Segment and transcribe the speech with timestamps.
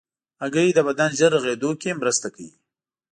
[0.41, 2.51] هګۍ د بدن ژر رغېدو کې مرسته کوي.